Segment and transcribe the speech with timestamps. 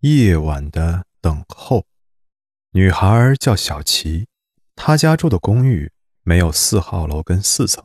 [0.00, 1.84] 夜晚的等候。
[2.70, 4.28] 女孩叫小琪，
[4.76, 5.90] 她家住的公寓
[6.22, 7.84] 没有四号楼跟四层，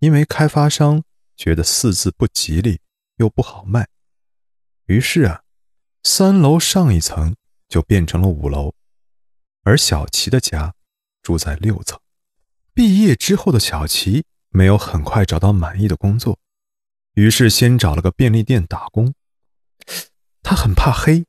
[0.00, 1.04] 因为开发商
[1.36, 2.80] 觉得四字不吉利
[3.18, 3.86] 又不好卖，
[4.86, 5.42] 于是啊，
[6.02, 7.36] 三楼上一层
[7.68, 8.74] 就变成了五楼，
[9.62, 10.74] 而小琪的家
[11.22, 12.00] 住在六层。
[12.74, 16.38] 毕业之后的小琪没有很快找到满意的工作，
[17.14, 19.14] 于是先找了个便利店打工。
[20.50, 21.24] 他很怕黑，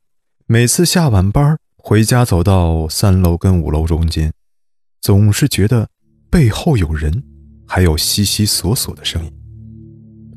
[0.47, 4.33] 每次下晚班回家，走到三楼跟五楼中间，
[4.99, 5.87] 总是觉得
[6.31, 7.23] 背后有人，
[7.67, 9.31] 还有悉悉索索的声音。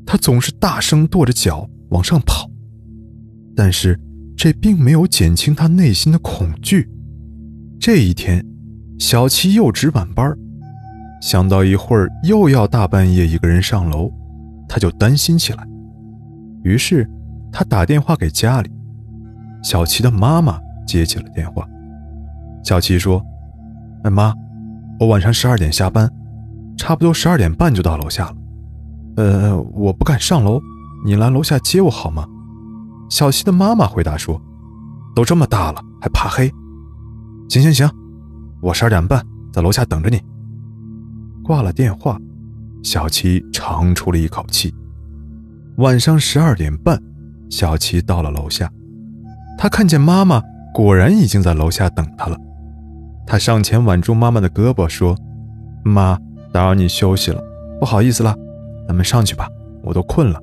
[0.05, 2.47] 他总是大声跺着脚往上跑，
[3.55, 3.99] 但是
[4.37, 6.87] 这并没有减轻他内心的恐惧。
[7.79, 8.45] 这一天，
[8.99, 10.31] 小七又值晚班。
[11.23, 14.11] 想到一会儿又要大半夜一个人上楼，
[14.69, 15.67] 他就担心起来。
[16.63, 17.09] 于是，
[17.51, 18.69] 他打电话给家里，
[19.65, 21.67] 小琪的妈妈接起了电话。
[22.63, 23.19] 小琪说
[24.05, 24.31] ：“哎妈，
[24.99, 26.07] 我晚上十二点下班，
[26.77, 28.35] 差不多十二点半就到楼下了。
[29.17, 30.61] 呃，我不敢上楼，
[31.03, 32.27] 你来楼下接我好吗？”
[33.09, 34.39] 小琪的妈妈回答说
[35.15, 36.47] ：“都这么大了还怕黑？
[37.49, 37.89] 行行行，
[38.61, 40.21] 我十二点半在楼下等着你。”
[41.43, 42.19] 挂了电话，
[42.83, 44.71] 小琪长出了一口气。
[45.77, 47.01] 晚上十二点半，
[47.49, 48.71] 小琪到了楼下，
[49.57, 50.41] 他看见妈妈
[50.73, 52.37] 果然已经在楼下等他了。
[53.25, 55.17] 他上前挽住妈妈的胳膊，说
[55.83, 56.19] ：“妈，
[56.51, 57.41] 打扰你休息了，
[57.79, 58.35] 不好意思了，
[58.87, 59.49] 咱们上去吧，
[59.83, 60.41] 我都困了。”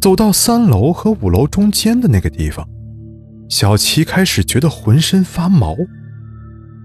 [0.00, 2.66] 走到三楼和五楼中间的那个地方，
[3.48, 5.76] 小琪开始觉得浑身发毛，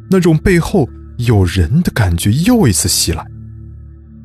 [0.09, 0.89] 那种背后。
[1.27, 3.21] 有人的感觉又一次袭来，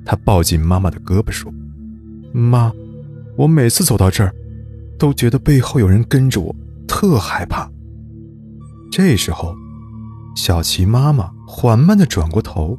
[0.04, 1.52] 他抱紧妈妈的胳膊说
[2.32, 2.70] ：“妈，
[3.36, 4.32] 我每次走到这儿，
[4.96, 6.54] 都觉得背后有人跟着我，
[7.04, 7.70] 特害怕。”
[8.90, 9.54] 这时候，
[10.34, 12.78] 小琪妈妈缓慢的转过头，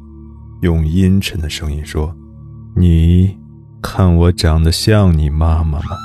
[0.62, 2.12] 用阴沉的声音说
[2.74, 3.38] ：“你
[3.80, 5.96] 看我长得像你妈妈吗？”